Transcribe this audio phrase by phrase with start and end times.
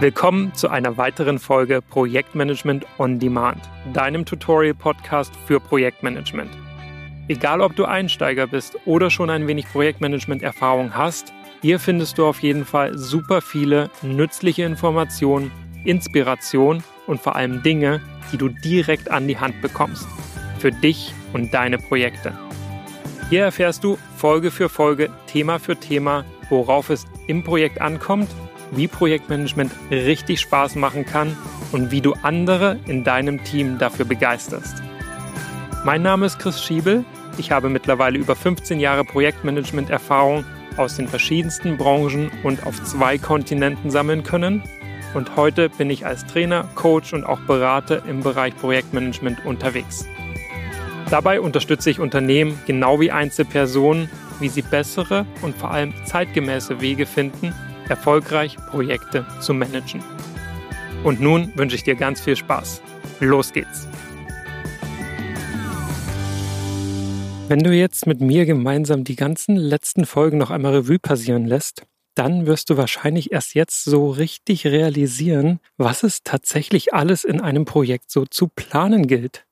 [0.00, 6.52] Willkommen zu einer weiteren Folge Projektmanagement on Demand, deinem Tutorial-Podcast für Projektmanagement.
[7.26, 11.32] Egal ob du Einsteiger bist oder schon ein wenig Projektmanagement-Erfahrung hast,
[11.62, 15.50] hier findest du auf jeden Fall super viele nützliche Informationen,
[15.84, 18.00] Inspiration und vor allem Dinge,
[18.32, 20.06] die du direkt an die Hand bekommst.
[20.60, 22.38] Für dich und deine Projekte.
[23.30, 28.28] Hier erfährst du Folge für Folge, Thema für Thema, worauf es im Projekt ankommt
[28.70, 31.36] wie Projektmanagement richtig Spaß machen kann
[31.72, 34.82] und wie du andere in deinem Team dafür begeisterst.
[35.84, 37.04] Mein Name ist Chris Schiebel.
[37.38, 40.44] Ich habe mittlerweile über 15 Jahre Projektmanagement-Erfahrung
[40.76, 44.62] aus den verschiedensten Branchen und auf zwei Kontinenten sammeln können.
[45.14, 50.06] Und heute bin ich als Trainer, Coach und auch Berater im Bereich Projektmanagement unterwegs.
[51.10, 57.06] Dabei unterstütze ich Unternehmen genau wie Einzelpersonen, wie sie bessere und vor allem zeitgemäße Wege
[57.06, 57.54] finden,
[57.88, 60.02] erfolgreich Projekte zu managen.
[61.04, 62.82] Und nun wünsche ich dir ganz viel Spaß.
[63.20, 63.88] Los geht's!
[67.48, 71.86] Wenn du jetzt mit mir gemeinsam die ganzen letzten Folgen noch einmal Revue passieren lässt,
[72.14, 77.64] dann wirst du wahrscheinlich erst jetzt so richtig realisieren, was es tatsächlich alles in einem
[77.64, 79.46] Projekt so zu planen gilt.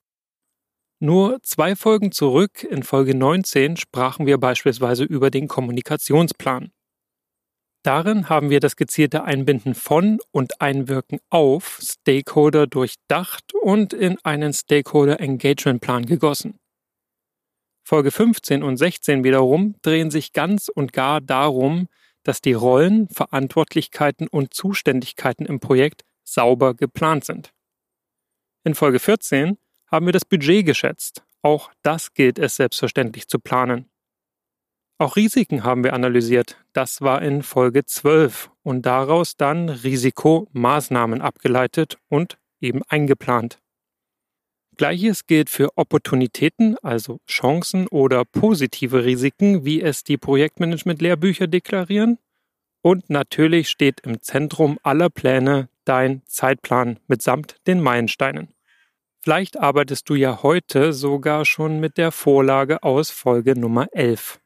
[0.98, 6.72] Nur zwei Folgen zurück, in Folge 19, sprachen wir beispielsweise über den Kommunikationsplan.
[7.86, 14.52] Darin haben wir das gezielte Einbinden von und Einwirken auf Stakeholder durchdacht und in einen
[14.52, 16.58] Stakeholder Engagement Plan gegossen.
[17.84, 21.86] Folge 15 und 16 wiederum drehen sich ganz und gar darum,
[22.24, 27.52] dass die Rollen, Verantwortlichkeiten und Zuständigkeiten im Projekt sauber geplant sind.
[28.64, 29.58] In Folge 14
[29.92, 31.22] haben wir das Budget geschätzt.
[31.40, 33.88] Auch das gilt es selbstverständlich zu planen.
[34.98, 36.56] Auch Risiken haben wir analysiert.
[36.72, 43.58] Das war in Folge 12 und daraus dann Risikomaßnahmen abgeleitet und eben eingeplant.
[44.78, 52.18] Gleiches gilt für Opportunitäten, also Chancen oder positive Risiken, wie es die Projektmanagement-Lehrbücher deklarieren.
[52.80, 58.48] Und natürlich steht im Zentrum aller Pläne dein Zeitplan mitsamt den Meilensteinen.
[59.20, 64.40] Vielleicht arbeitest du ja heute sogar schon mit der Vorlage aus Folge Nummer 11.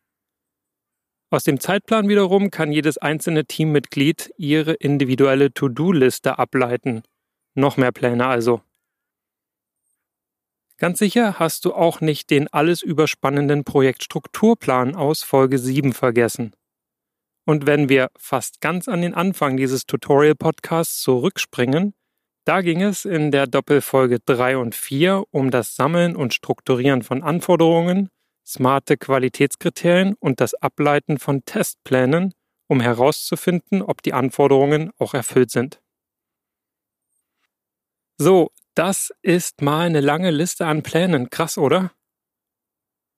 [1.32, 7.02] Aus dem Zeitplan wiederum kann jedes einzelne Teammitglied ihre individuelle To-Do-Liste ableiten.
[7.54, 8.62] Noch mehr Pläne also.
[10.78, 16.52] Ganz sicher hast du auch nicht den alles überspannenden Projektstrukturplan aus Folge 7 vergessen.
[17.44, 21.94] Und wenn wir fast ganz an den Anfang dieses Tutorial-Podcasts zurückspringen,
[22.44, 27.22] da ging es in der Doppelfolge 3 und 4 um das Sammeln und Strukturieren von
[27.22, 28.08] Anforderungen
[28.50, 32.34] smarte Qualitätskriterien und das Ableiten von Testplänen,
[32.66, 35.80] um herauszufinden, ob die Anforderungen auch erfüllt sind.
[38.18, 41.30] So, das ist mal eine lange Liste an Plänen.
[41.30, 41.92] Krass, oder?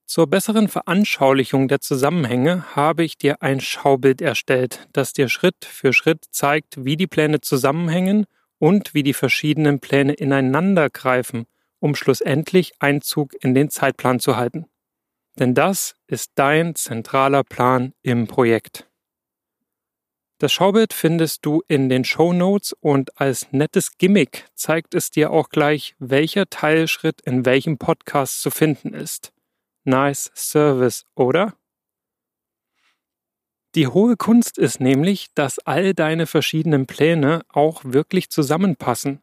[0.06, 5.92] Zur besseren Veranschaulichung der Zusammenhänge habe ich dir ein Schaubild erstellt, das dir Schritt für
[5.92, 8.26] Schritt zeigt, wie die Pläne zusammenhängen
[8.58, 11.46] und wie die verschiedenen Pläne ineinander greifen,
[11.78, 14.66] um schlussendlich Einzug in den Zeitplan zu halten.
[15.38, 18.88] Denn das ist dein zentraler Plan im Projekt.
[20.38, 25.30] Das Schaubild findest du in den Show Notes und als nettes Gimmick zeigt es dir
[25.30, 29.32] auch gleich, welcher Teilschritt in welchem Podcast zu finden ist.
[29.84, 31.54] Nice Service, oder?
[33.74, 39.22] Die hohe Kunst ist nämlich, dass all deine verschiedenen Pläne auch wirklich zusammenpassen.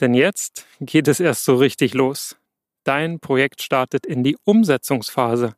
[0.00, 2.39] Denn jetzt geht es erst so richtig los.
[2.84, 5.54] Dein Projekt startet in die Umsetzungsphase.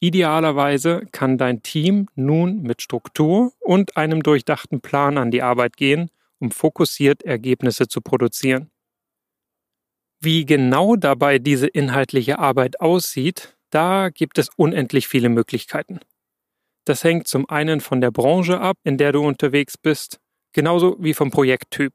[0.00, 6.10] Idealerweise kann dein Team nun mit Struktur und einem durchdachten Plan an die Arbeit gehen,
[6.40, 8.70] um fokussiert Ergebnisse zu produzieren.
[10.20, 16.00] Wie genau dabei diese inhaltliche Arbeit aussieht, da gibt es unendlich viele Möglichkeiten.
[16.84, 20.20] Das hängt zum einen von der Branche ab, in der du unterwegs bist,
[20.52, 21.92] genauso wie vom Projekttyp.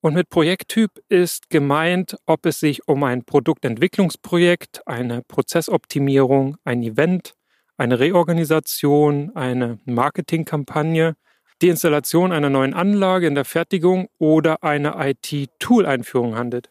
[0.00, 7.34] Und mit Projekttyp ist gemeint, ob es sich um ein Produktentwicklungsprojekt, eine Prozessoptimierung, ein Event,
[7.76, 11.16] eine Reorganisation, eine Marketingkampagne,
[11.62, 16.70] die Installation einer neuen Anlage in der Fertigung oder eine IT-Tool-Einführung handelt.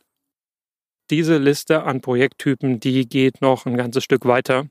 [1.10, 4.68] Diese Liste an Projekttypen, die geht noch ein ganzes Stück weiter.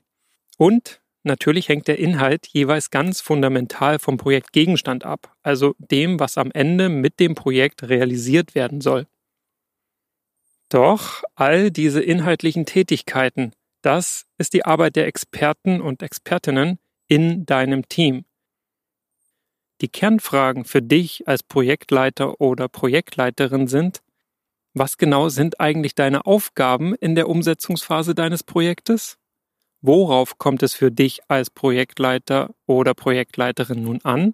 [0.57, 6.51] Und Natürlich hängt der Inhalt jeweils ganz fundamental vom Projektgegenstand ab, also dem, was am
[6.51, 9.07] Ende mit dem Projekt realisiert werden soll.
[10.69, 13.51] Doch all diese inhaltlichen Tätigkeiten,
[13.81, 16.79] das ist die Arbeit der Experten und Expertinnen
[17.09, 18.23] in deinem Team.
[19.81, 24.01] Die Kernfragen für dich als Projektleiter oder Projektleiterin sind,
[24.73, 29.16] was genau sind eigentlich deine Aufgaben in der Umsetzungsphase deines Projektes?
[29.81, 34.33] Worauf kommt es für dich als Projektleiter oder Projektleiterin nun an?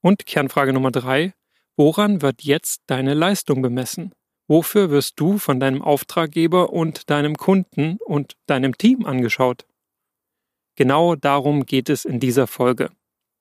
[0.00, 1.34] Und Kernfrage Nummer drei,
[1.76, 4.14] woran wird jetzt deine Leistung bemessen?
[4.46, 9.66] Wofür wirst du von deinem Auftraggeber und deinem Kunden und deinem Team angeschaut?
[10.76, 12.90] Genau darum geht es in dieser Folge.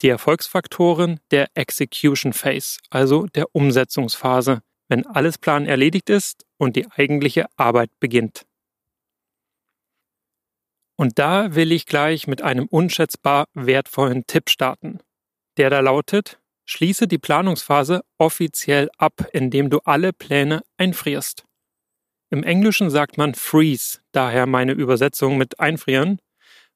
[0.02, 6.90] Die Erfolgsfaktoren der Execution Phase, also der Umsetzungsphase, wenn alles Plan erledigt ist und die
[6.92, 8.47] eigentliche Arbeit beginnt.
[10.98, 15.00] Und da will ich gleich mit einem unschätzbar wertvollen Tipp starten.
[15.58, 21.46] Der da lautet, schließe die Planungsphase offiziell ab, indem du alle Pläne einfrierst.
[22.30, 26.20] Im Englischen sagt man freeze, daher meine Übersetzung mit einfrieren.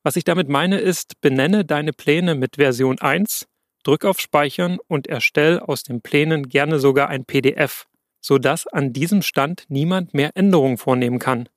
[0.03, 3.47] Was ich damit meine ist, benenne deine Pläne mit Version 1,
[3.83, 7.88] drück auf Speichern und erstell aus den Plänen gerne sogar ein PDF,
[8.21, 11.50] sodass an diesem Stand niemand mehr Änderungen vornehmen kann.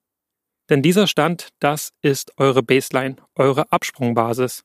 [0.70, 4.64] Denn dieser Stand, das ist eure Baseline, eure Absprungbasis.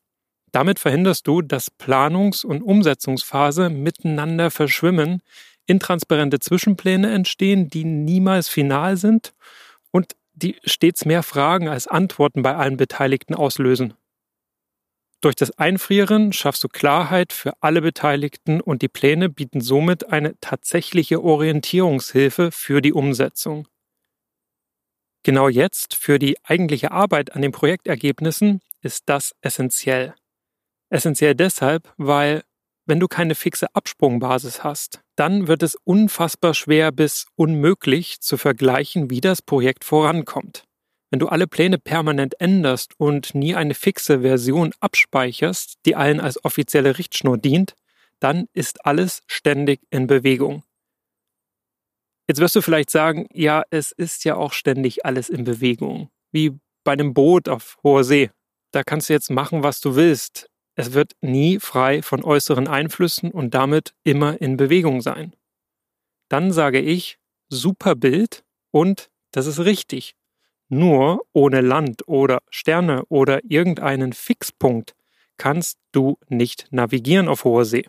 [0.52, 5.22] Damit verhinderst du, dass Planungs- und Umsetzungsphase miteinander verschwimmen,
[5.68, 9.34] intransparente Zwischenpläne entstehen, die niemals final sind
[9.92, 13.94] und die stets mehr Fragen als Antworten bei allen Beteiligten auslösen.
[15.22, 20.40] Durch das Einfrieren schaffst du Klarheit für alle Beteiligten und die Pläne bieten somit eine
[20.40, 23.68] tatsächliche Orientierungshilfe für die Umsetzung.
[25.24, 30.16] Genau jetzt, für die eigentliche Arbeit an den Projektergebnissen, ist das essentiell.
[30.90, 32.44] Essentiell deshalb, weil
[32.86, 39.12] wenn du keine fixe Absprungbasis hast, dann wird es unfassbar schwer bis unmöglich zu vergleichen,
[39.12, 40.64] wie das Projekt vorankommt.
[41.12, 46.44] Wenn du alle Pläne permanent änderst und nie eine fixe Version abspeicherst, die allen als
[46.44, 47.76] offizielle Richtschnur dient,
[48.20, 50.64] dann ist alles ständig in Bewegung.
[52.30, 56.52] Jetzt wirst du vielleicht sagen, ja, es ist ja auch ständig alles in Bewegung, wie
[56.84, 58.30] bei einem Boot auf hoher See.
[58.70, 60.48] Da kannst du jetzt machen, was du willst.
[60.76, 65.36] Es wird nie frei von äußeren Einflüssen und damit immer in Bewegung sein.
[66.30, 67.18] Dann sage ich,
[67.50, 70.14] super Bild und das ist richtig.
[70.68, 74.94] Nur ohne Land oder Sterne oder irgendeinen Fixpunkt
[75.38, 77.88] kannst du nicht navigieren auf hoher See.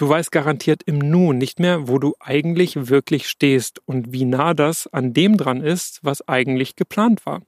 [0.00, 4.54] Du weißt garantiert im Nu nicht mehr, wo du eigentlich wirklich stehst und wie nah
[4.54, 7.42] das an dem dran ist, was eigentlich geplant war.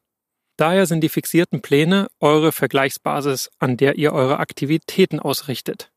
[0.59, 5.91] Daher sind die fixierten Pläne eure Vergleichsbasis, an der ihr eure Aktivitäten ausrichtet.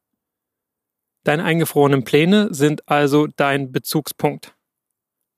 [1.25, 4.55] Deine eingefrorenen Pläne sind also dein Bezugspunkt.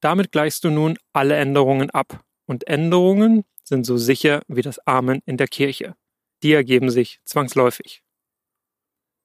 [0.02, 5.22] Damit gleichst du nun alle Änderungen ab und Änderungen sind so sicher wie das Amen
[5.26, 5.96] in der Kirche.
[6.44, 8.04] Die ergeben sich zwangsläufig.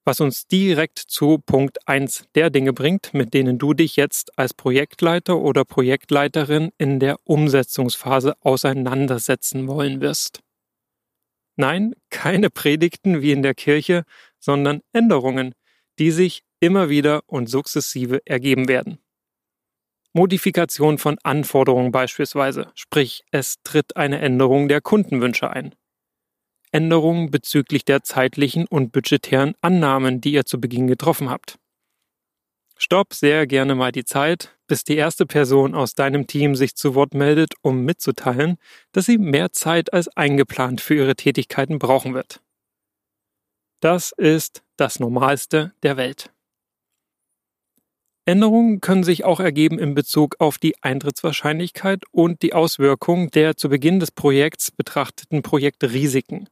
[0.04, 4.52] Was uns direkt zu Punkt 1 der Dinge bringt, mit denen du dich jetzt als
[4.52, 10.40] Projektleiter oder Projektleiterin in der Umsetzungsphase auseinandersetzen wollen wirst.
[11.54, 14.02] Nein, keine Predigten wie in der Kirche,
[14.40, 15.54] sondern Änderungen,
[16.00, 18.98] die sich immer wieder und sukzessive ergeben werden.
[20.14, 25.74] Modifikation von Anforderungen beispielsweise, sprich es tritt eine Änderung der Kundenwünsche ein.
[26.72, 31.58] Änderungen bezüglich der zeitlichen und budgetären Annahmen, die ihr zu Beginn getroffen habt.
[32.76, 36.94] Stopp sehr gerne mal die Zeit, bis die erste Person aus deinem Team sich zu
[36.94, 38.56] Wort meldet, um mitzuteilen,
[38.90, 42.40] dass sie mehr Zeit als eingeplant für ihre Tätigkeiten brauchen wird.
[43.80, 46.32] Das ist das Normalste der Welt.
[48.24, 53.68] Änderungen können sich auch ergeben in Bezug auf die Eintrittswahrscheinlichkeit und die Auswirkung der zu
[53.68, 56.48] Beginn des Projekts betrachteten Projektrisiken.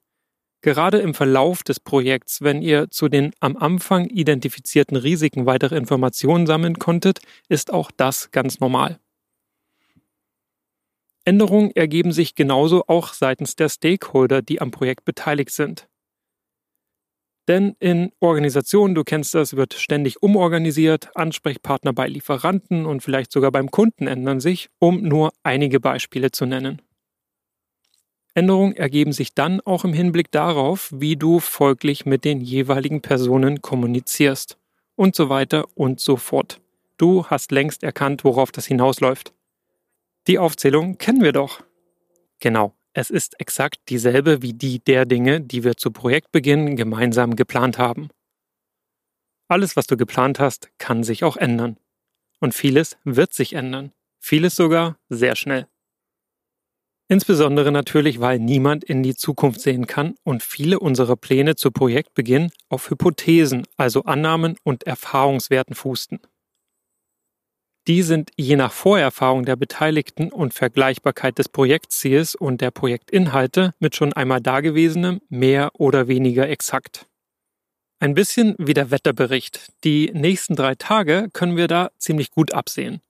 [0.62, 6.46] Gerade im Verlauf des Projekts, wenn ihr zu den am Anfang identifizierten Risiken weitere Informationen
[6.46, 9.00] sammeln konntet, ist auch das ganz normal.
[11.24, 15.88] Änderungen ergeben sich genauso auch seitens der Stakeholder, die am Projekt beteiligt sind.
[17.48, 23.50] Denn in Organisationen, du kennst das, wird ständig umorganisiert, Ansprechpartner bei Lieferanten und vielleicht sogar
[23.50, 26.82] beim Kunden ändern sich, um nur einige Beispiele zu nennen.
[28.34, 33.60] Änderungen ergeben sich dann auch im Hinblick darauf, wie du folglich mit den jeweiligen Personen
[33.60, 34.56] kommunizierst
[34.94, 36.60] und so weiter und so fort.
[36.96, 39.32] Du hast längst erkannt, worauf das hinausläuft.
[40.26, 41.62] Die Aufzählung kennen wir doch.
[42.38, 47.78] Genau, es ist exakt dieselbe wie die der Dinge, die wir zu Projektbeginn gemeinsam geplant
[47.78, 48.10] haben.
[49.48, 51.76] Alles, was du geplant hast, kann sich auch ändern.
[52.38, 53.92] Und vieles wird sich ändern.
[54.18, 55.66] Vieles sogar sehr schnell.
[57.10, 62.52] Insbesondere natürlich, weil niemand in die Zukunft sehen kann und viele unserer Pläne zu Projektbeginn
[62.68, 66.20] auf Hypothesen, also Annahmen und Erfahrungswerten fußten.
[67.88, 73.96] Die sind je nach Vorerfahrung der Beteiligten und Vergleichbarkeit des Projektziels und der Projektinhalte mit
[73.96, 77.06] schon einmal Dagewesenem mehr oder weniger exakt.
[77.98, 79.72] Ein bisschen wie der Wetterbericht.
[79.82, 83.00] Die nächsten drei Tage können wir da ziemlich gut absehen.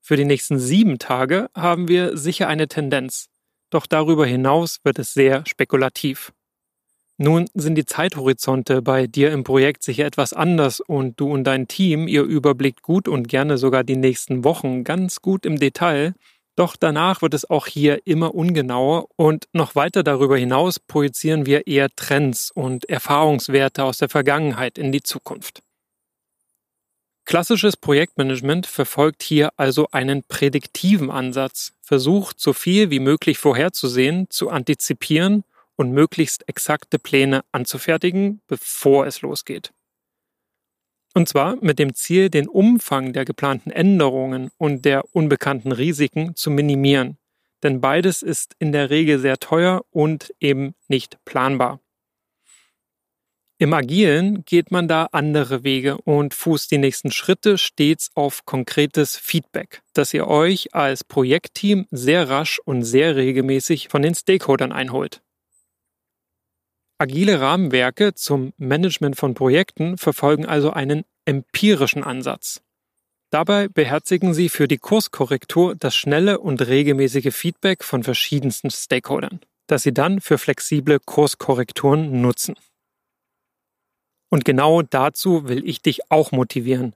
[0.00, 3.29] Für die nächsten sieben Tage haben wir sicher eine Tendenz.
[3.70, 6.32] Doch darüber hinaus wird es sehr spekulativ.
[7.18, 11.68] Nun sind die Zeithorizonte bei dir im Projekt sicher etwas anders und du und dein
[11.68, 16.14] Team, ihr überblickt gut und gerne sogar die nächsten Wochen ganz gut im Detail,
[16.56, 21.66] doch danach wird es auch hier immer ungenauer und noch weiter darüber hinaus projizieren wir
[21.66, 25.62] eher Trends und Erfahrungswerte aus der Vergangenheit in die Zukunft.
[27.30, 34.50] Klassisches Projektmanagement verfolgt hier also einen prädiktiven Ansatz, versucht so viel wie möglich vorherzusehen, zu
[34.50, 35.44] antizipieren
[35.76, 39.70] und möglichst exakte Pläne anzufertigen, bevor es losgeht.
[41.14, 46.50] Und zwar mit dem Ziel, den Umfang der geplanten Änderungen und der unbekannten Risiken zu
[46.50, 47.16] minimieren.
[47.62, 51.78] Denn beides ist in der Regel sehr teuer und eben nicht planbar.
[53.62, 59.18] Im Agilen geht man da andere Wege und fußt die nächsten Schritte stets auf konkretes
[59.18, 65.20] Feedback, das ihr euch als Projektteam sehr rasch und sehr regelmäßig von den Stakeholdern einholt.
[66.96, 72.62] Agile Rahmenwerke zum Management von Projekten verfolgen also einen empirischen Ansatz.
[73.28, 79.82] Dabei beherzigen sie für die Kurskorrektur das schnelle und regelmäßige Feedback von verschiedensten Stakeholdern, das
[79.82, 82.54] sie dann für flexible Kurskorrekturen nutzen.
[84.30, 86.94] Und genau dazu will ich dich auch motivieren.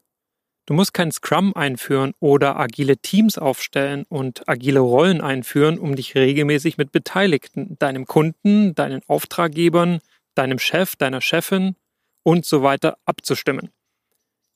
[0.67, 6.15] Du musst kein Scrum einführen oder agile Teams aufstellen und agile Rollen einführen, um dich
[6.15, 9.99] regelmäßig mit Beteiligten, deinem Kunden, deinen Auftraggebern,
[10.35, 11.77] deinem Chef, deiner Chefin
[12.23, 13.71] und so weiter abzustimmen.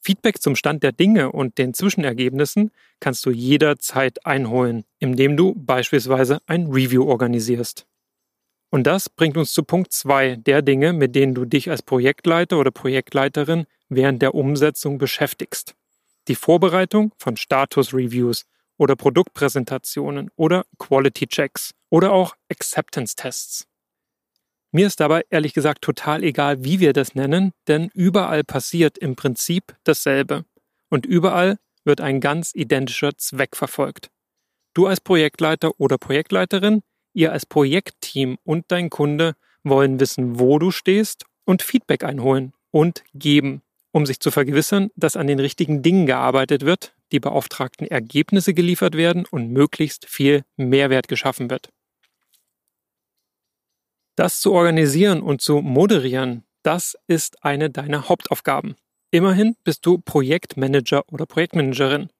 [0.00, 2.70] Feedback zum Stand der Dinge und den Zwischenergebnissen
[3.00, 7.87] kannst du jederzeit einholen, indem du beispielsweise ein Review organisierst.
[8.70, 12.58] Und das bringt uns zu Punkt 2 der Dinge, mit denen du dich als Projektleiter
[12.58, 15.74] oder Projektleiterin während der Umsetzung beschäftigst.
[16.28, 18.44] Die Vorbereitung von Status-Reviews
[18.76, 23.66] oder Produktpräsentationen oder Quality-Checks oder auch Acceptance-Tests.
[24.70, 29.16] Mir ist dabei ehrlich gesagt total egal, wie wir das nennen, denn überall passiert im
[29.16, 30.44] Prinzip dasselbe.
[30.90, 34.10] Und überall wird ein ganz identischer Zweck verfolgt.
[34.74, 36.82] Du als Projektleiter oder Projektleiterin
[37.18, 39.34] Ihr als Projektteam und dein Kunde
[39.64, 45.16] wollen wissen, wo du stehst und Feedback einholen und geben, um sich zu vergewissern, dass
[45.16, 51.08] an den richtigen Dingen gearbeitet wird, die beauftragten Ergebnisse geliefert werden und möglichst viel Mehrwert
[51.08, 51.70] geschaffen wird.
[54.14, 58.76] Das zu organisieren und zu moderieren, das ist eine deiner Hauptaufgaben.
[59.10, 62.10] Immerhin bist du Projektmanager oder Projektmanagerin.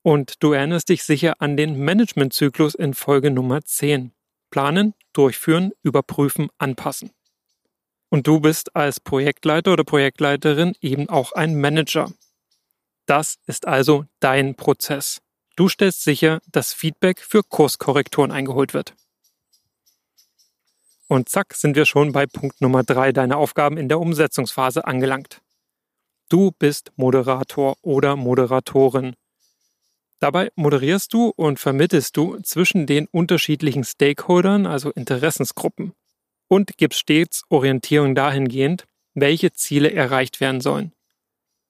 [0.00, 4.14] Und du erinnerst dich sicher an den Managementzyklus in Folge Nummer 10.
[4.50, 7.10] Planen, durchführen, überprüfen, anpassen.
[8.08, 12.10] Und du bist als Projektleiter oder Projektleiterin eben auch ein Manager.
[13.06, 15.20] Das ist also dein Prozess.
[15.56, 18.94] Du stellst sicher, dass Feedback für Kurskorrekturen eingeholt wird.
[21.08, 25.40] Und zack, sind wir schon bei Punkt Nummer drei deiner Aufgaben in der Umsetzungsphase angelangt.
[26.28, 29.16] Du bist Moderator oder Moderatorin
[30.20, 35.92] Dabei moderierst du und vermittelst du zwischen den unterschiedlichen Stakeholdern, also Interessensgruppen,
[36.48, 40.92] und gibst stets Orientierung dahingehend, welche Ziele erreicht werden sollen,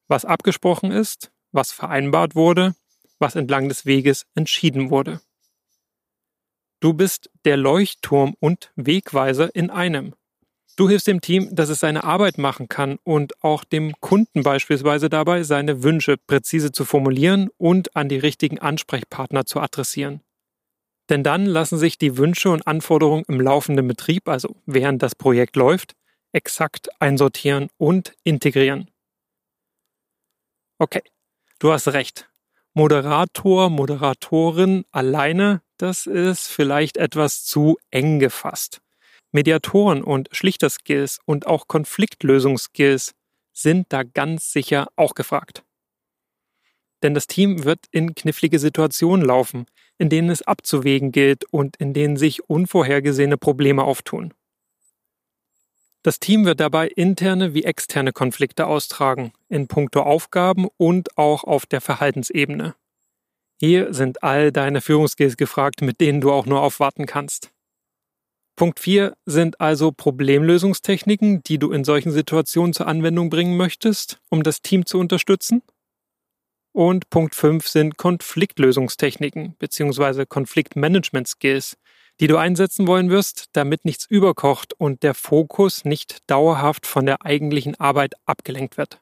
[0.07, 2.75] was abgesprochen ist, was vereinbart wurde,
[3.19, 5.21] was entlang des Weges entschieden wurde.
[6.81, 10.14] Du bist der Leuchtturm und Wegweiser in einem.
[10.78, 15.08] Du hilfst dem Team, dass es seine Arbeit machen kann und auch dem Kunden beispielsweise
[15.08, 20.20] dabei, seine Wünsche präzise zu formulieren und an die richtigen Ansprechpartner zu adressieren.
[21.08, 25.56] Denn dann lassen sich die Wünsche und Anforderungen im laufenden Betrieb, also während das Projekt
[25.56, 25.97] läuft,
[26.30, 28.88] exakt einsortieren und integrieren.
[30.78, 31.02] Okay,
[31.58, 32.30] du hast recht.
[32.73, 38.80] Moderator, Moderatorin alleine, das ist vielleicht etwas zu eng gefasst.
[39.32, 43.14] Mediatoren und Schlichterskills und auch Konfliktlösungsskills
[43.52, 45.64] sind da ganz sicher auch gefragt.
[47.02, 49.66] Denn das Team wird in knifflige Situationen laufen,
[49.99, 54.32] in denen es abzuwägen gilt und in denen sich unvorhergesehene Probleme auftun.
[56.02, 61.66] Das Team wird dabei interne wie externe Konflikte austragen, in puncto Aufgaben und auch auf
[61.66, 62.75] der Verhaltensebene.
[63.61, 67.50] Hier sind all deine Führungsskills gefragt, mit denen du auch nur aufwarten kannst.
[68.59, 74.43] Punkt 4 sind also Problemlösungstechniken, die du in solchen Situationen zur Anwendung bringen möchtest, um
[74.43, 75.62] das Team zu unterstützen.
[76.73, 80.27] Und Punkt 5 sind Konfliktlösungstechniken bzw.
[80.27, 81.77] Konfliktmanagement-Skills,
[82.19, 87.25] die du einsetzen wollen wirst, damit nichts überkocht und der Fokus nicht dauerhaft von der
[87.25, 89.00] eigentlichen Arbeit abgelenkt wird.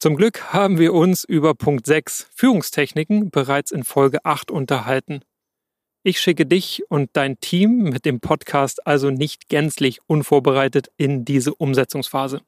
[0.00, 5.22] Zum Glück haben wir uns über Punkt 6 Führungstechniken bereits in Folge 8 unterhalten.
[6.08, 11.54] Ich schicke dich und dein Team mit dem Podcast also nicht gänzlich unvorbereitet in diese
[11.54, 12.40] Umsetzungsphase.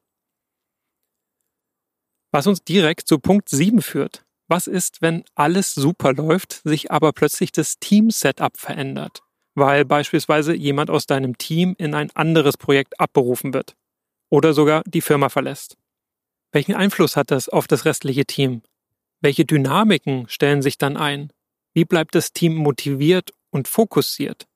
[2.33, 4.25] Was uns direkt zu Punkt 7 führt.
[4.49, 9.21] Was ist, wenn alles super läuft, sich aber plötzlich das Team-Setup verändert,
[9.55, 13.76] weil beispielsweise jemand aus deinem Team in ein anderes Projekt abberufen wird
[14.31, 15.76] oder sogar die Firma verlässt?
[16.50, 18.62] Welchen Einfluss hat das auf das restliche Team?
[19.21, 21.31] Welche Dynamiken stellen sich dann ein?
[21.75, 24.47] Wie bleibt das Team motiviert und fokussiert?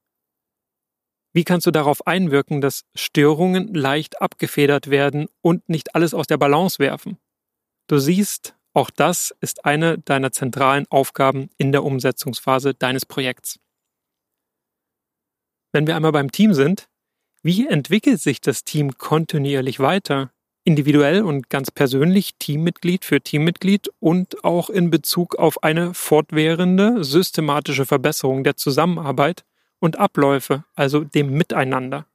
[1.33, 6.37] Wie kannst du darauf einwirken, dass Störungen leicht abgefedert werden und nicht alles aus der
[6.37, 7.19] Balance werfen?
[7.89, 13.59] Du siehst, auch das ist eine deiner zentralen Aufgaben in der Umsetzungsphase deines Projekts.
[15.73, 16.89] Wenn wir einmal beim Team sind,
[17.43, 20.34] wie entwickelt sich das Team kontinuierlich weiter?
[20.67, 27.85] Individuell und ganz persönlich, Teammitglied für Teammitglied und auch in Bezug auf eine fortwährende, systematische
[27.85, 29.45] Verbesserung der Zusammenarbeit
[29.79, 32.07] und Abläufe, also dem Miteinander.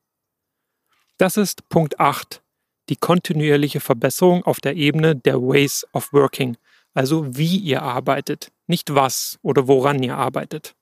[1.18, 2.42] Das ist Punkt 8,
[2.90, 6.58] die kontinuierliche Verbesserung auf der Ebene der Ways of Working,
[6.96, 10.76] also wie ihr arbeitet, nicht was oder woran ihr arbeitet.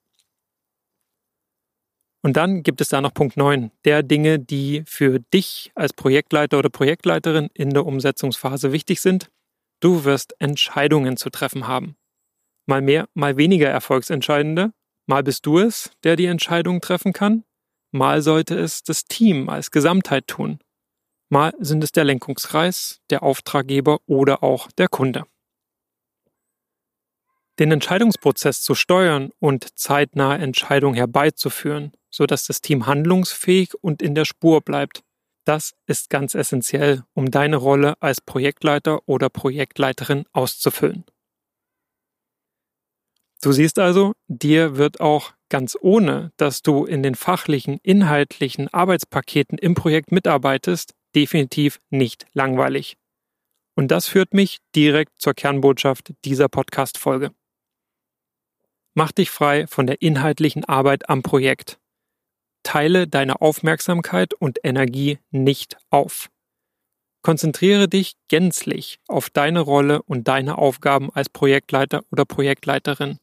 [2.24, 6.60] Und dann gibt es da noch Punkt 9, der Dinge, die für dich als Projektleiter
[6.60, 9.30] oder Projektleiterin in der Umsetzungsphase wichtig sind.
[9.80, 11.96] Du wirst Entscheidungen zu treffen haben.
[12.66, 14.74] Mal mehr, mal weniger erfolgsentscheidende.
[15.06, 17.44] Mal bist du es, der die Entscheidung treffen kann.
[17.92, 20.60] Mal sollte es das Team als Gesamtheit tun.
[21.30, 25.24] Mal sind es der Lenkungskreis, der Auftraggeber oder auch der Kunde.
[27.60, 34.26] Den Entscheidungsprozess zu steuern und zeitnahe Entscheidungen herbeizuführen, sodass das Team handlungsfähig und in der
[34.26, 35.04] Spur bleibt.
[35.44, 41.06] Das ist ganz essentiell, um deine Rolle als Projektleiter oder Projektleiterin auszufüllen.
[43.42, 49.58] Du siehst also, dir wird auch ganz ohne, dass du in den fachlichen, inhaltlichen Arbeitspaketen
[49.58, 52.98] im Projekt mitarbeitest, definitiv nicht langweilig.
[53.76, 57.32] Und das führt mich direkt zur Kernbotschaft dieser Podcast-Folge.
[58.98, 61.80] Mach dich frei von der inhaltlichen Arbeit am Projekt
[62.68, 66.30] teile deine Aufmerksamkeit und Energie nicht auf.
[67.22, 73.20] Konzentriere dich gänzlich auf deine Rolle und deine Aufgaben als Projektleiter oder Projektleiterin.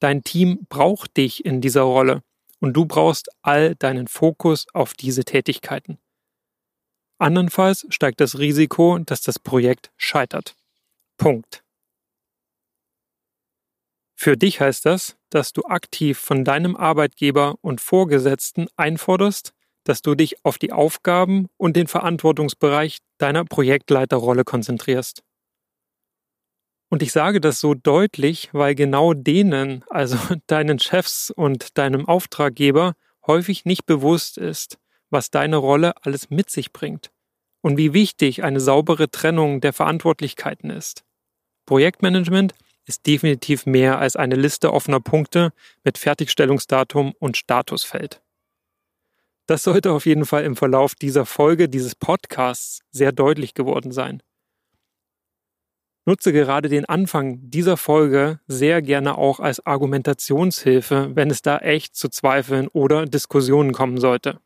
[0.00, 2.24] Dein Team braucht dich in dieser Rolle
[2.58, 5.98] und du brauchst all deinen Fokus auf diese Tätigkeiten.
[7.18, 10.56] Andernfalls steigt das Risiko, dass das Projekt scheitert.
[11.16, 11.62] Punkt.
[14.22, 19.54] Für dich heißt das, dass du aktiv von deinem Arbeitgeber und Vorgesetzten einforderst,
[19.84, 25.22] dass du dich auf die Aufgaben und den Verantwortungsbereich deiner Projektleiterrolle konzentrierst.
[26.90, 32.96] Und ich sage das so deutlich, weil genau denen, also deinen Chefs und deinem Auftraggeber,
[33.26, 34.76] häufig nicht bewusst ist,
[35.08, 37.10] was deine Rolle alles mit sich bringt
[37.62, 41.04] und wie wichtig eine saubere Trennung der Verantwortlichkeiten ist.
[41.64, 42.52] Projektmanagement
[42.86, 45.52] ist definitiv mehr als eine Liste offener Punkte
[45.84, 48.20] mit Fertigstellungsdatum und Statusfeld.
[49.46, 54.22] Das sollte auf jeden Fall im Verlauf dieser Folge, dieses Podcasts sehr deutlich geworden sein.
[56.06, 61.94] Nutze gerade den Anfang dieser Folge sehr gerne auch als Argumentationshilfe, wenn es da echt
[61.94, 64.40] zu Zweifeln oder Diskussionen kommen sollte.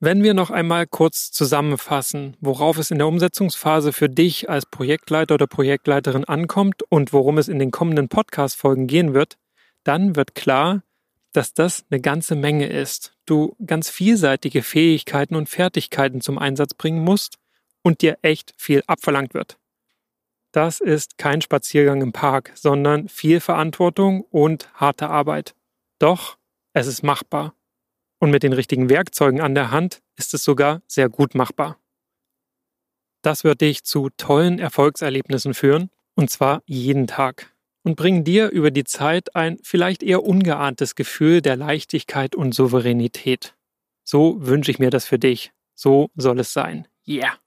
[0.00, 5.34] Wenn wir noch einmal kurz zusammenfassen, worauf es in der Umsetzungsphase für dich als Projektleiter
[5.34, 9.38] oder Projektleiterin ankommt und worum es in den kommenden Podcast-Folgen gehen wird,
[9.82, 10.84] dann wird klar,
[11.32, 13.16] dass das eine ganze Menge ist.
[13.26, 17.38] Du ganz vielseitige Fähigkeiten und Fertigkeiten zum Einsatz bringen musst
[17.82, 19.58] und dir echt viel abverlangt wird.
[20.52, 25.56] Das ist kein Spaziergang im Park, sondern viel Verantwortung und harte Arbeit.
[25.98, 26.38] Doch
[26.72, 27.54] es ist machbar.
[28.18, 31.78] Und mit den richtigen Werkzeugen an der Hand ist es sogar sehr gut machbar.
[33.22, 38.70] Das wird dich zu tollen Erfolgserlebnissen führen, und zwar jeden Tag, und bringen dir über
[38.70, 43.54] die Zeit ein vielleicht eher ungeahntes Gefühl der Leichtigkeit und Souveränität.
[44.04, 45.52] So wünsche ich mir das für dich.
[45.74, 46.88] So soll es sein.
[47.06, 47.38] Yeah.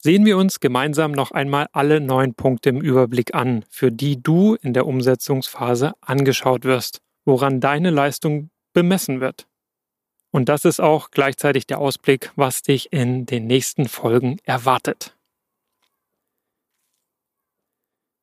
[0.00, 4.54] Sehen wir uns gemeinsam noch einmal alle neun Punkte im Überblick an, für die du
[4.54, 9.46] in der Umsetzungsphase angeschaut wirst, woran deine Leistung bemessen wird.
[10.30, 15.14] Und das ist auch gleichzeitig der Ausblick, was dich in den nächsten Folgen erwartet.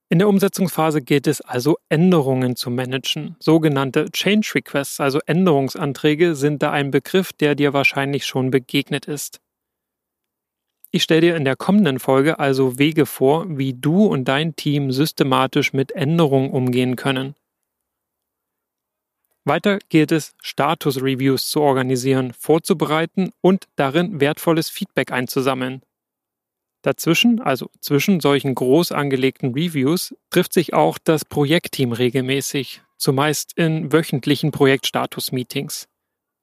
[0.10, 3.36] In der Umsetzungsphase gilt es also Änderungen zu managen.
[3.40, 9.40] Sogenannte Change Requests, also Änderungsanträge, sind da ein Begriff, der dir wahrscheinlich schon begegnet ist.
[10.90, 14.92] Ich stelle dir in der kommenden Folge also Wege vor, wie du und dein Team
[14.92, 17.36] systematisch mit Änderungen umgehen können.
[19.46, 25.84] Weiter gilt es, Status-Reviews zu organisieren, vorzubereiten und darin wertvolles Feedback einzusammeln.
[26.82, 33.92] Dazwischen, also zwischen solchen groß angelegten Reviews, trifft sich auch das Projektteam regelmäßig, zumeist in
[33.92, 35.88] wöchentlichen Projektstatus-Meetings.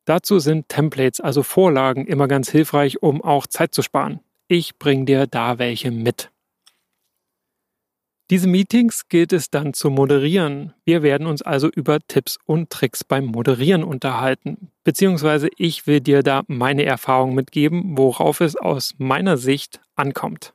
[0.05, 4.21] Dazu sind Templates, also Vorlagen, immer ganz hilfreich, um auch Zeit zu sparen.
[4.49, 6.32] Ich bringe dir da welche mit.
[8.33, 10.73] Diese Meetings gilt es dann zu moderieren.
[10.87, 14.71] Wir werden uns also über Tipps und Tricks beim Moderieren unterhalten.
[14.85, 20.55] Beziehungsweise ich will dir da meine Erfahrung mitgeben, worauf es aus meiner Sicht ankommt.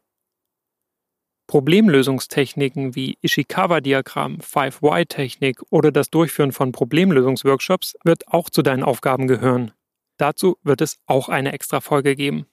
[1.45, 9.71] Problemlösungstechniken wie Ishikawa-Diagramm, 5Y-Technik oder das Durchführen von Problemlösungsworkshops wird auch zu deinen Aufgaben gehören.
[10.17, 12.47] Dazu wird es auch eine extra Folge geben.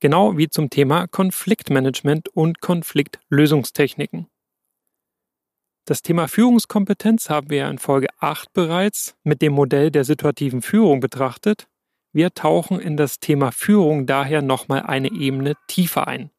[0.00, 4.28] Genau wie zum Thema Konfliktmanagement und Konfliktlösungstechniken.
[5.84, 11.00] Das Thema Führungskompetenz haben wir in Folge 8 bereits mit dem Modell der situativen Führung
[11.00, 11.66] betrachtet.
[12.12, 16.30] Wir tauchen in das Thema Führung daher nochmal eine Ebene tiefer ein.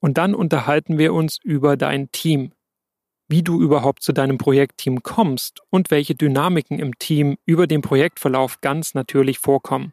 [0.00, 2.52] Und dann unterhalten wir uns über dein Team,
[3.28, 8.60] wie du überhaupt zu deinem Projektteam kommst und welche Dynamiken im Team über den Projektverlauf
[8.62, 9.92] ganz natürlich vorkommen.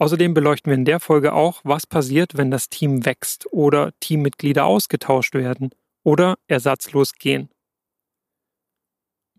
[0.00, 4.64] Außerdem beleuchten wir in der Folge auch, was passiert, wenn das Team wächst oder Teammitglieder
[4.64, 5.70] ausgetauscht werden
[6.02, 7.50] oder ersatzlos gehen.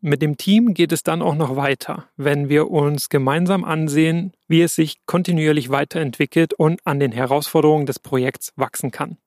[0.02, 4.62] Mit dem Team geht es dann auch noch weiter, wenn wir uns gemeinsam ansehen, wie
[4.62, 9.18] es sich kontinuierlich weiterentwickelt und an den Herausforderungen des Projekts wachsen kann.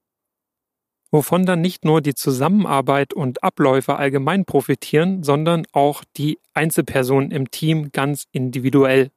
[1.10, 7.50] Wovon dann nicht nur die Zusammenarbeit und Abläufe allgemein profitieren, sondern auch die Einzelpersonen im
[7.50, 9.10] Team ganz individuell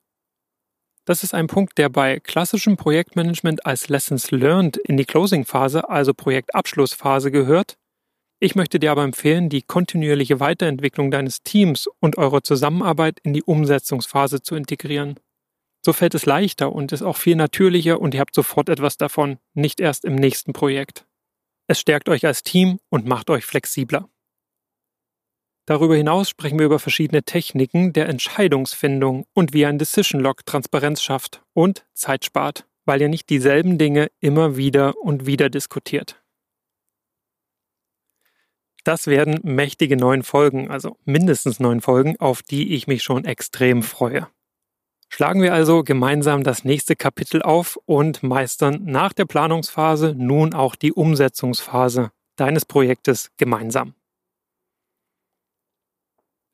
[1.07, 6.13] das ist ein Punkt, der bei klassischem Projektmanagement als Lessons Learned in die Closing-Phase, also
[6.13, 7.77] Projektabschlussphase, gehört.
[8.41, 13.41] Ich möchte dir aber empfehlen, die kontinuierliche Weiterentwicklung deines Teams und eurer Zusammenarbeit in die
[13.41, 15.17] Umsetzungsphase zu integrieren.
[15.81, 19.37] So fällt es leichter und ist auch viel natürlicher und ihr habt sofort etwas davon,
[19.53, 21.07] nicht erst im nächsten Projekt.
[21.67, 24.09] Es stärkt euch als Team und macht euch flexibler.
[25.67, 31.03] Darüber hinaus sprechen wir über verschiedene Techniken der Entscheidungsfindung und wie ein Decision Log Transparenz
[31.03, 36.23] schafft und Zeit spart, weil ihr nicht dieselben Dinge immer wieder und wieder diskutiert.
[38.86, 43.84] Das werden mächtige neun Folgen, also mindestens neun Folgen, auf die ich mich schon extrem
[43.84, 44.30] freue.
[45.10, 50.75] Schlagen wir also gemeinsam das nächste Kapitel auf und meistern nach der Planungsphase nun auch
[50.75, 53.96] die Umsetzungsphase deines Projektes gemeinsam.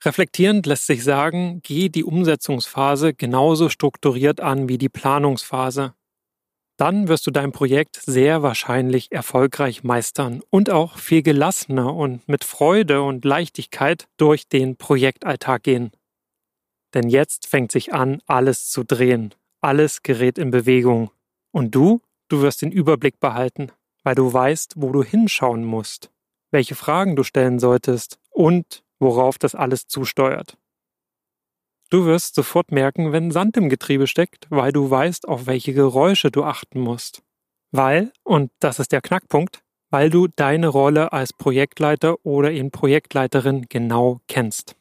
[0.06, 5.94] Reflektierend lässt sich sagen, geh die Umsetzungsphase genauso strukturiert an wie die Planungsphase.
[6.78, 12.44] Dann wirst du dein Projekt sehr wahrscheinlich erfolgreich meistern und auch viel gelassener und mit
[12.44, 15.92] Freude und Leichtigkeit durch den Projektalltag gehen.
[16.94, 19.34] Denn jetzt fängt sich an, alles zu drehen.
[19.62, 21.12] Alles gerät in Bewegung.
[21.52, 23.72] Und du, du wirst den Überblick behalten,
[24.04, 26.12] weil du weißt, wo du hinschauen musst,
[26.52, 30.58] welche Fragen du stellen solltest und worauf das alles zusteuert.
[31.90, 36.32] Du wirst sofort merken, wenn Sand im Getriebe steckt, weil du weißt, auf welche Geräusche
[36.32, 37.22] du achten musst.
[37.72, 39.62] Weil, und das ist der Knackpunkt,
[39.92, 44.76] weil du deine Rolle als Projektleiter oder in Projektleiterin genau kennst.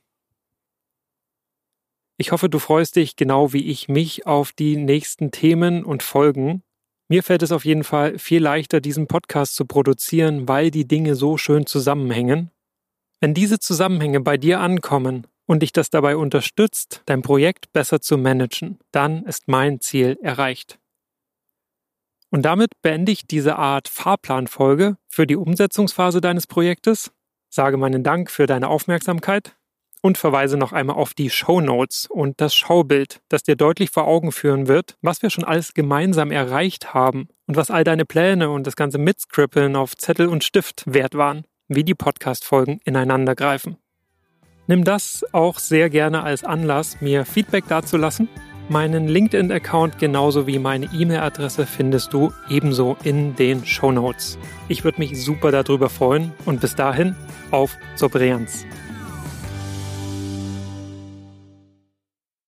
[2.17, 6.63] Ich hoffe, du freust dich genau wie ich mich auf die nächsten Themen und Folgen.
[7.09, 11.15] Mir fällt es auf jeden Fall viel leichter, diesen Podcast zu produzieren, weil die Dinge
[11.15, 12.51] so schön zusammenhängen
[13.23, 18.19] wenn diese Zusammenhänge bei dir ankommen und dich das dabei unterstützt, dein Projekt besser zu
[18.19, 20.81] managen, dann ist mein Ziel erreicht.
[22.31, 27.13] Und damit beende ich diese Art Fahrplanfolge für die Umsetzungsphase deines Projektes,
[27.49, 29.55] sage meinen Dank für deine Aufmerksamkeit
[30.01, 34.09] und verweise noch einmal auf die Show Notes und das Schaubild, das dir deutlich vor
[34.09, 38.51] Augen führen wird, was wir schon alles gemeinsam erreicht haben und was all deine Pläne
[38.51, 43.77] und das ganze Mitskrippeln auf Zettel und Stift wert waren wie die Podcast-Folgen ineinandergreifen.
[44.67, 48.29] Nimm das auch sehr gerne als Anlass, mir Feedback dazulassen.
[48.69, 54.39] Meinen LinkedIn-Account genauso wie meine E-Mail-Adresse findest du ebenso in den Show Notes.
[54.69, 57.17] Ich würde mich super darüber freuen und bis dahin
[57.51, 58.65] auf zur Brillanz.